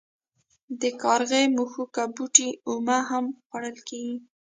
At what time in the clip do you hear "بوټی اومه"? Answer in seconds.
2.15-2.97